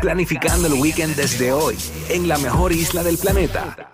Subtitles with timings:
[0.00, 1.76] Planificando el weekend desde hoy,
[2.08, 3.92] en la mejor isla del planeta.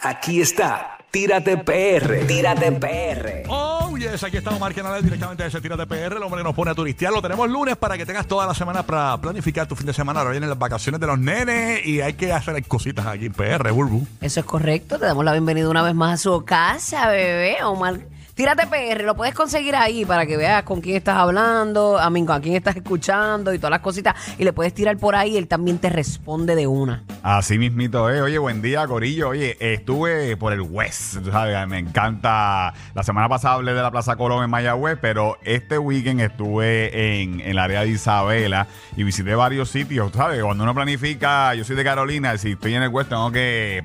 [0.00, 3.42] Aquí está, Tírate PR, Tírate PR.
[3.48, 6.70] Oh, yes, aquí estamos Omar Canales directamente desde Tírate PR, el hombre que nos pone
[6.70, 7.12] a turistear.
[7.12, 10.20] Lo tenemos lunes para que tengas toda la semana para planificar tu fin de semana.
[10.20, 13.72] Ahora vienen las vacaciones de los nenes y hay que hacer cositas aquí en PR,
[13.72, 14.06] Bulbu.
[14.20, 15.00] Eso es correcto.
[15.00, 17.56] Te damos la bienvenida una vez más a su casa, bebé.
[17.64, 18.13] Omar.
[18.34, 22.26] Tírate PR, lo puedes conseguir ahí para que veas con quién estás hablando, a mí,
[22.26, 24.16] con quién estás escuchando y todas las cositas.
[24.38, 27.04] Y le puedes tirar por ahí, él también te responde de una.
[27.22, 28.20] Así mismito, eh.
[28.22, 29.28] Oye, buen día, Corillo.
[29.28, 32.74] Oye, estuve por el West, tú sabes, me encanta.
[32.94, 37.40] La semana pasada hablé de la Plaza Colón en Mayagüez, pero este weekend estuve en,
[37.40, 38.66] en el área de Isabela
[38.96, 40.42] y visité varios sitios, tú ¿sabes?
[40.42, 43.80] Cuando uno planifica, yo soy de Carolina, si estoy en el West tengo que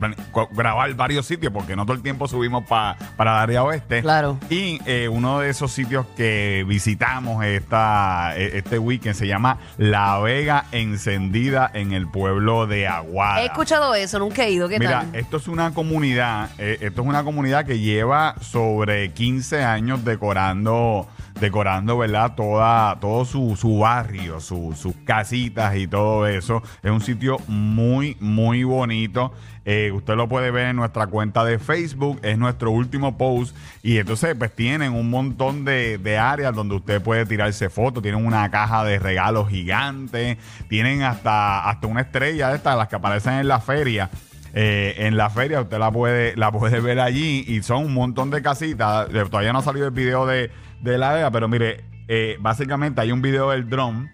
[0.53, 4.01] grabar varios sitios porque no todo el tiempo subimos pa- para el área oeste.
[4.01, 4.38] Claro.
[4.49, 10.19] Y eh, uno de esos sitios que visitamos esta, eh, este weekend se llama La
[10.19, 13.41] Vega Encendida en el pueblo de Aguada.
[13.41, 14.67] He escuchado eso, nunca he ido.
[14.67, 15.15] ¿Qué Mira, tal?
[15.15, 21.07] esto es una comunidad, eh, esto es una comunidad que lleva sobre 15 años decorando,
[21.39, 22.33] decorando, ¿verdad?
[22.35, 26.61] Toda, todo su, su barrio, su- sus casitas y todo eso.
[26.83, 29.33] Es un sitio muy, muy bonito.
[29.65, 33.55] Eh, usted lo puede ver en nuestra cuenta de Facebook, es nuestro último post.
[33.83, 38.01] Y entonces, pues tienen un montón de, de áreas donde usted puede tirarse fotos.
[38.01, 40.37] Tienen una caja de regalos gigante.
[40.69, 44.09] Tienen hasta, hasta una estrella de estas, las que aparecen en la feria.
[44.55, 48.31] Eh, en la feria usted la puede, la puede ver allí y son un montón
[48.31, 49.07] de casitas.
[49.13, 50.49] Eh, Todavía no ha salido el video de,
[50.81, 54.09] de la vega, pero mire, eh, básicamente hay un video del dron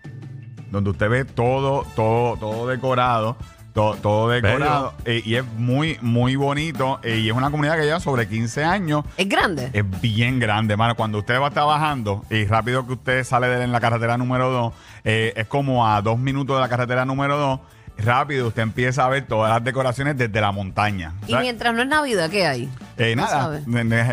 [0.72, 3.38] donde usted ve todo, todo, todo decorado.
[3.74, 7.84] Todo, todo decorado eh, y es muy, muy bonito eh, y es una comunidad que
[7.84, 9.70] lleva sobre 15 años ¿Es grande?
[9.74, 10.96] es bien grande, mano.
[10.96, 14.18] Cuando usted va a estar bajando y rápido que usted sale de en la carretera
[14.18, 17.60] número 2, es como a dos minutos de la carretera número 2,
[17.98, 21.14] rápido usted empieza a ver todas las decoraciones desde la montaña.
[21.28, 22.70] y mientras no es Navidad, ¿qué hay?
[22.98, 23.62] Eh, no nada,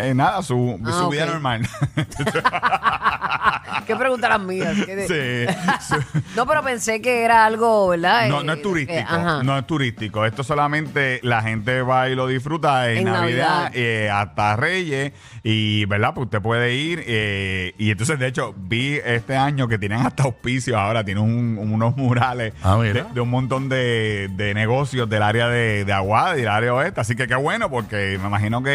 [0.07, 1.63] eh, nada, su, Ah, su vida normal.
[3.87, 4.75] ¿Qué preguntas las mías?
[4.87, 5.09] ¿Qué de-
[5.79, 5.99] sí.
[6.37, 8.29] No, pero pensé que era algo, ¿verdad?
[8.29, 8.99] No, no es turístico.
[8.99, 9.43] eh, ajá.
[9.43, 10.25] no es turístico.
[10.25, 13.71] Esto solamente la gente va y lo disfruta en, En Navidad, Navidad.
[13.75, 15.13] eh, hasta Reyes.
[15.43, 16.15] Y, ¿verdad?
[16.15, 17.03] Pues usted puede ir.
[17.07, 21.05] eh, y entonces, de hecho, vi este año que tienen hasta auspicios ahora.
[21.05, 25.85] Tienen un- unos murales Ah, de, de un montón de, de negocios del área de,
[25.85, 27.01] de Aguada y del área oeste.
[27.01, 28.72] Así que qué bueno, porque me imagino que,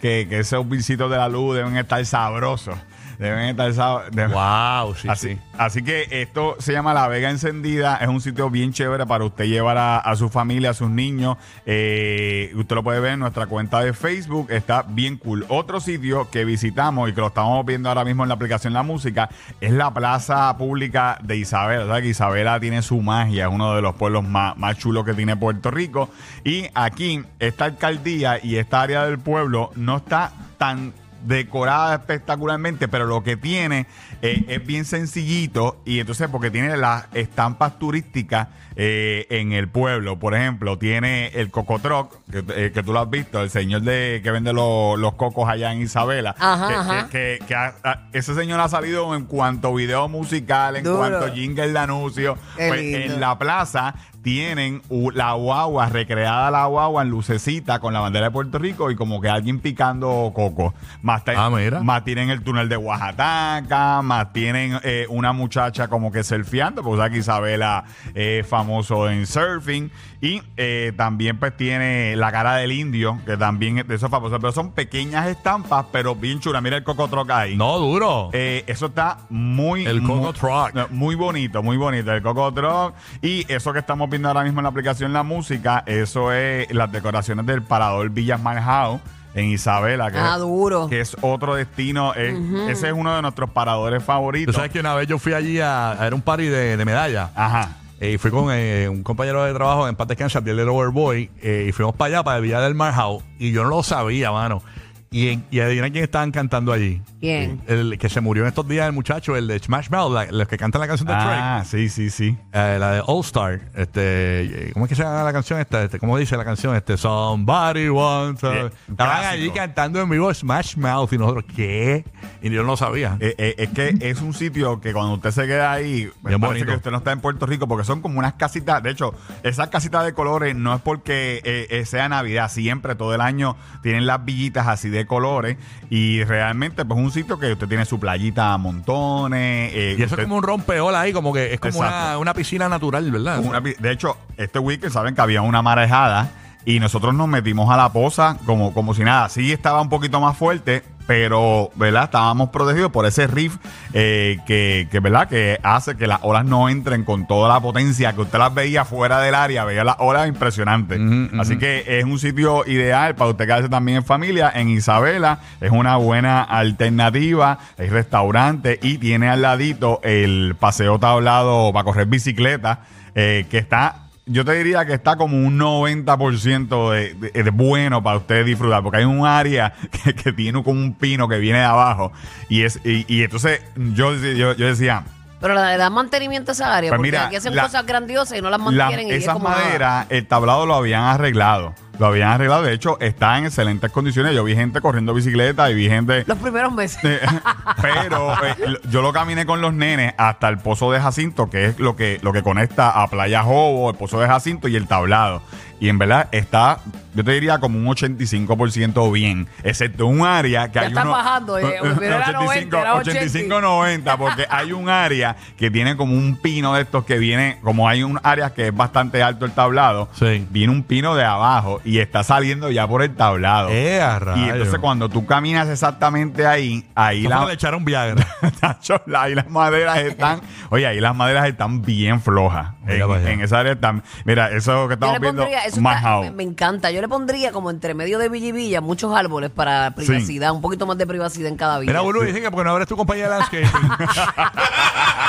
[0.00, 2.76] que, que esos visitos de la luz deben estar sabrosos.
[3.20, 4.32] Deben estar sabrosos.
[4.32, 5.38] Wow, sí, Así, sí.
[5.58, 7.96] así que esto se llama La Vega Encendida.
[7.96, 11.36] Es un sitio bien chévere para usted llevar a, a su familia, a sus niños.
[11.66, 14.50] Eh, usted lo puede ver en nuestra cuenta de Facebook.
[14.50, 15.44] Está bien cool.
[15.48, 18.82] Otro sitio que visitamos y que lo estamos viendo ahora mismo en la aplicación La
[18.82, 19.28] Música
[19.60, 21.84] es la Plaza Pública de Isabela.
[21.84, 23.48] O sea que Isabela tiene su magia.
[23.48, 26.08] Es uno de los pueblos más, más chulos que tiene Puerto Rico.
[26.42, 33.06] Y aquí, esta alcaldía y esta área del pueblo no está tan decorada espectacularmente, pero
[33.06, 33.86] lo que tiene
[34.22, 40.18] eh, es bien sencillito y entonces porque tiene las estampas turísticas eh, en el pueblo.
[40.18, 44.20] Por ejemplo, tiene el Cocotroc, que, eh, que tú lo has visto, el señor de
[44.22, 46.34] que vende lo- los cocos allá en Isabela.
[46.38, 47.08] Ajá, que, ajá.
[47.08, 50.98] que- que- que ha- ha- ese señor ha salido en cuanto video musical, en Duro.
[50.98, 52.38] cuanto jingle de anuncio.
[52.56, 54.82] Pues, en la plaza tienen
[55.14, 59.20] la guagua, recreada la guagua en lucecita con la bandera de Puerto Rico y como
[59.20, 60.74] que alguien picando coco.
[61.02, 61.80] Más, Ah, mira.
[61.82, 66.98] más tienen el túnel de Oaxaca, más tienen eh, una muchacha como que surfeando, porque
[66.98, 69.90] sabes que Isabela es famoso en surfing.
[70.22, 74.38] Y eh, también pues tiene la cara del indio, que también es de esos famosos.
[74.38, 76.62] Pero son pequeñas estampas, pero bien chulas.
[76.62, 77.56] Mira el cocotroca ahí.
[77.56, 78.28] No, duro.
[78.34, 80.90] Eh, eso está muy El Coco muy, Truck.
[80.90, 82.12] muy bonito, muy bonito.
[82.12, 82.94] El Coco Truck.
[83.22, 86.90] Y eso que estamos viendo ahora mismo en la aplicación La Música, eso es las
[86.92, 89.00] decoraciones del Parador Villas House
[89.34, 90.10] en Isabela.
[90.10, 90.88] Que, Ah, duro.
[90.88, 92.12] que es otro destino.
[92.14, 92.34] es-
[92.68, 94.54] Ese es uno de nuestros paradores Tú favoritos.
[94.56, 97.30] sabes que una vez yo fui allí a, a ver un party de, de medalla.
[97.34, 97.76] Ajá.
[98.00, 101.66] Eh, Y fui con eh, un compañero de trabajo en Paz Descansa, del Overboy, eh,
[101.68, 104.32] y fuimos para allá, para el Villa del Mar House, y yo no lo sabía,
[104.32, 104.62] mano.
[105.12, 107.02] Y, en- y adivina quién estaban cantando allí.
[107.18, 107.60] ¿Quién?
[107.66, 110.46] El que se murió en estos días, el muchacho, el de Smash Mouth, la- los
[110.46, 111.30] que cantan la canción de Drake.
[111.36, 112.36] Ah, sí, sí, sí.
[112.52, 115.82] Eh, la de All Star, este, ¿cómo es que se llama la canción esta?
[115.82, 116.76] Este, ¿Cómo dice la canción?
[116.76, 118.44] Este, Somebody wants.
[118.44, 118.54] a-".
[118.54, 119.28] Eh, Estaban clásico.
[119.32, 122.04] allí cantando en vivo Smash Mouth y nosotros, ¿qué?
[122.40, 123.16] Y yo no lo sabía.
[123.18, 126.40] Eh, eh, es que es un sitio que cuando usted se queda ahí, me Bien
[126.40, 126.66] parece bonito.
[126.66, 128.80] que usted no está en Puerto Rico porque son como unas casitas.
[128.80, 133.12] De hecho, esas casitas de colores no es porque eh, eh, sea Navidad, siempre todo
[133.12, 135.56] el año tienen las villitas así de de colores
[135.90, 139.72] y realmente pues un sitio que usted tiene su playita a montones.
[139.74, 142.34] eh, Y eso usted- es como un rompeola ahí, como que es como una, una
[142.34, 143.38] piscina natural, ¿verdad?
[143.40, 146.30] una de hecho, este weekend saben que había una marejada
[146.64, 149.28] y nosotros nos metimos a la poza como, como si nada.
[149.28, 152.04] Sí estaba un poquito más fuerte, pero ¿verdad?
[152.04, 153.56] estábamos protegidos por ese riff
[153.94, 155.26] eh, que, que, ¿verdad?
[155.26, 158.84] que hace que las olas no entren con toda la potencia que usted las veía
[158.84, 161.00] fuera del área, veía las olas impresionantes.
[161.36, 164.52] Así que es un sitio ideal para usted quedarse también en familia.
[164.54, 167.58] En Isabela es una buena alternativa.
[167.76, 172.82] Hay restaurante y tiene al ladito el paseo tablado para correr bicicleta,
[173.16, 174.09] eh, que está.
[174.32, 178.82] Yo te diría que está como un 90% de, de- de bueno para usted disfrutar,
[178.82, 179.72] porque hay un área
[180.04, 182.12] que, que tiene como un pino que viene de abajo.
[182.48, 185.04] Y es y, y entonces yo, yo, yo decía,
[185.40, 188.38] Pero le dan mantenimiento a esa área, Pues porque mira, aquí hacen la- cosas grandiosas
[188.38, 189.08] y no las la- mantienen.
[189.08, 189.62] y es esas como nada.
[189.64, 191.74] maderas, el tablado lo habían arreglado.
[192.00, 192.62] Lo habían arreglado.
[192.62, 194.34] De hecho, está en excelentes condiciones.
[194.34, 196.24] Yo vi gente corriendo bicicleta y vi gente.
[196.26, 196.98] Los primeros meses.
[197.04, 197.20] Eh,
[197.82, 201.78] Pero eh, yo lo caminé con los nenes hasta el pozo de Jacinto, que es
[201.78, 205.42] lo que, lo que conecta a Playa Jobo, el pozo de Jacinto y el tablado.
[205.78, 206.80] Y en verdad está,
[207.14, 211.10] yo te diría como un 85% bien, excepto un área que Ya hay está uno-
[211.12, 213.10] bajando, eh, primero era 90, era 80.
[213.18, 217.58] 85, 90, porque hay un área que tiene como un pino de estos que viene,
[217.62, 220.46] como hay un área que es bastante alto el tablado, Sí.
[220.50, 223.68] viene un pino de abajo y está saliendo ya por el tablado.
[223.70, 228.26] Eh, a y entonces cuando tú caminas exactamente ahí, ahí la, le echaron Viagra.
[228.62, 230.40] Nacho, la- ahí las maderas están,
[230.70, 232.68] oye, ahí las maderas están bien flojas.
[232.84, 233.30] Mira En, para allá.
[233.32, 236.20] en esa área están, mira, eso que Yo estamos le viendo, pondría, eso más está-
[236.20, 236.90] me, me encanta.
[236.90, 240.60] Yo le pondría como entre medio de Villa y Villa muchos árboles para privacidad, un
[240.60, 241.90] poquito más de privacidad en cada villa.
[241.92, 243.66] Mira, Bulu, dicen que porque no abres tu compañía de landscaping.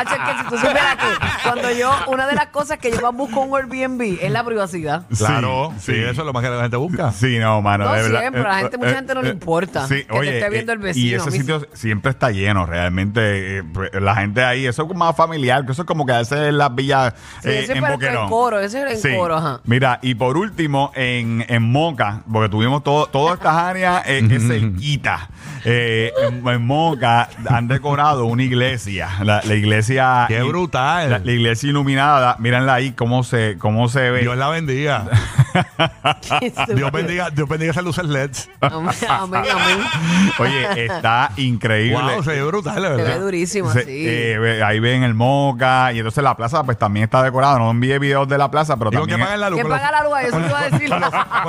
[0.00, 3.00] Hacho, es que si tú supieras que cuando yo, una de las cosas que yo
[3.00, 5.02] más busco en un Airbnb es la privacidad.
[5.16, 5.98] claro, sí, Sí.
[5.98, 7.12] eso es lo más que la gente busca.
[7.12, 7.84] Sí, no, mano.
[7.84, 8.20] No de verdad.
[8.20, 10.82] siempre, a la gente- mucha gente no le importa que te esté viendo el eh,
[10.82, 11.38] vecino, Y ese sí.
[11.38, 13.58] sitio siempre está lleno, realmente.
[13.58, 16.48] eh, pues, la gente ahí, eso es más familiar, que eso es como que hace
[16.48, 18.24] en las villas Sí, eh, ese en Boquerón.
[18.24, 19.16] en coro, ese es en Sí.
[19.16, 19.60] coro, ajá.
[19.64, 24.46] Mira, y por último, en, en Moca, porque tuvimos todo, todas estas áreas eh, es
[24.46, 25.28] cerquita.
[25.64, 29.08] Eh, en, en Moca han decorado una iglesia.
[29.22, 29.89] La, la iglesia.
[30.28, 31.10] Qué brutal.
[31.10, 32.36] La, la iglesia iluminada.
[32.38, 34.20] Mírenla ahí cómo se, cómo se ve.
[34.20, 35.04] Dios la bendiga.
[36.74, 38.48] Dios bendiga, Dios bendiga esas luces LEDs.
[38.60, 39.78] Amén, amén, amén.
[40.38, 42.14] Oye, está increíble.
[42.14, 43.20] Wow, se ve brutal, de Se ve verdad.
[43.20, 44.04] durísimo, Se- sí.
[44.08, 47.58] eh, ve- ahí ven el Moca y entonces la plaza pues también está decorada.
[47.58, 49.26] No envié videos de la plaza, pero Digo que también...
[49.26, 49.56] pagan la luz.
[49.56, 50.18] ¿Quién con la- paga la luz?
[50.28, 50.90] Eso te iba a decir.
[50.90, 51.00] Con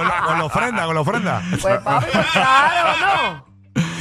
[0.08, 1.42] la, con la ofrenda, con la ofrenda.
[1.62, 3.51] Pues papi, claro, ¿no?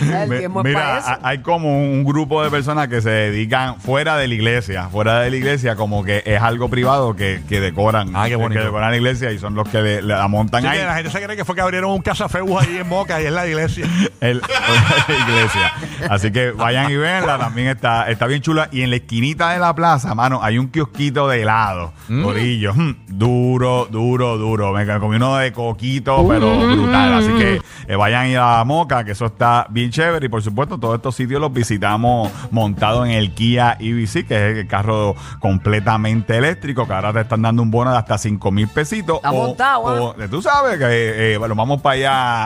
[0.23, 1.08] El Mi- tiempo es para Mira, eso.
[1.11, 5.20] ha- hay como un grupo de personas que se dedican fuera de la iglesia, fuera
[5.20, 8.11] de la iglesia, como que es algo privado que, que decoran.
[8.14, 8.61] Ah, qué bonito.
[8.61, 10.79] Que decoran la iglesia y son los que le- la montan ahí.
[10.79, 13.20] que la gente se cree que fue que abrieron un casa Febus ahí en Moca
[13.20, 13.87] y es la iglesia.
[14.20, 14.41] el-
[15.08, 15.73] la iglesia.
[16.08, 18.69] Así que vayan y véanla, también está, está bien chula.
[18.73, 21.93] Y en la esquinita de la plaza, mano, hay un kiosquito de helado,
[22.23, 22.73] Corillo.
[22.75, 24.73] Mm, duro, duro, duro.
[24.73, 27.12] Me comí uno de coquito, pero brutal.
[27.14, 30.26] Así que eh, vayan ir a la Moca, que eso está bien chévere.
[30.26, 34.58] Y por supuesto, todos estos sitios los visitamos montados en el Kia EV6, que es
[34.58, 38.69] el carro completamente eléctrico, que ahora te están dando un bono de hasta 5 mil
[38.69, 39.16] pesitos.
[39.16, 41.94] Está montado, o- eh, Tú sabes que eh, bueno, vamos para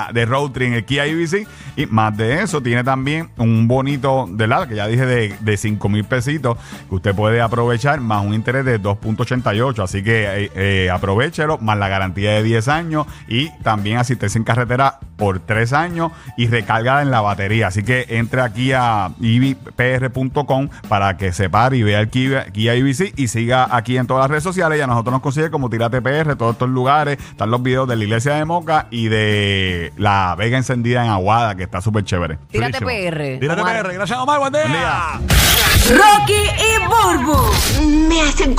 [0.04, 1.46] allá de road trip en el Kia IBC.
[1.76, 5.56] Y más de eso, tiene también un bonito de la que ya dije de, de
[5.56, 6.56] 5 mil pesitos
[6.88, 9.82] que usted puede aprovechar, más un interés de 2.88.
[9.82, 14.44] Así que eh, eh, aprovechelo, más la garantía de 10 años y también asistencia en
[14.44, 17.33] carretera por 3 años y recarga en la batería.
[17.66, 22.74] Así que entre aquí a ibpr.com para que se pare y vea el Kia, Kia
[22.74, 24.78] IBC y siga aquí en todas las redes sociales.
[24.78, 27.18] Y a nosotros nos consigue como Tirate PR, todos estos lugares.
[27.18, 31.54] Están los videos de la iglesia de Moca y de la Vega encendida en Aguada,
[31.54, 32.38] que está súper chévere.
[32.50, 33.10] Tírate Chulísimo.
[33.10, 33.40] PR.
[33.40, 33.82] Tírate Omar.
[33.82, 33.92] PR.
[33.94, 34.38] Gracias, Omar.
[34.38, 34.62] Buen día.
[34.62, 35.20] Buen día.
[35.90, 38.08] Rocky y Burbu.
[38.08, 38.54] Me hacen